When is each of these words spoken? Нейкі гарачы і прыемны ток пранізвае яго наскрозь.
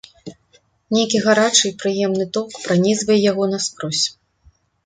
Нейкі 0.97 1.17
гарачы 1.25 1.61
і 1.69 1.71
прыемны 1.83 2.25
ток 2.39 2.57
пранізвае 2.65 3.19
яго 3.31 3.43
наскрозь. 3.55 4.05